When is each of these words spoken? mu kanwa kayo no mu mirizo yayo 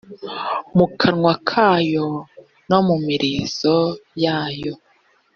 mu 0.77 0.85
kanwa 0.99 1.33
kayo 1.49 2.07
no 2.69 2.79
mu 2.87 2.95
mirizo 3.05 3.75
yayo 4.23 4.73